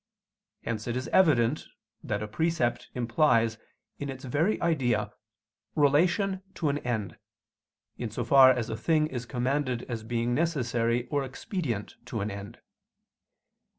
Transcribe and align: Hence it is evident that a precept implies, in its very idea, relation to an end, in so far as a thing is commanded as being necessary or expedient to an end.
Hence 0.63 0.87
it 0.87 0.97
is 0.97 1.07
evident 1.09 1.67
that 2.03 2.23
a 2.23 2.27
precept 2.27 2.89
implies, 2.95 3.59
in 3.99 4.09
its 4.09 4.23
very 4.25 4.59
idea, 4.59 5.13
relation 5.75 6.41
to 6.55 6.69
an 6.69 6.79
end, 6.79 7.19
in 7.99 8.09
so 8.09 8.23
far 8.25 8.49
as 8.49 8.67
a 8.71 8.75
thing 8.75 9.05
is 9.05 9.27
commanded 9.27 9.83
as 9.83 10.01
being 10.01 10.33
necessary 10.33 11.05
or 11.09 11.23
expedient 11.23 11.97
to 12.05 12.21
an 12.21 12.31
end. 12.31 12.59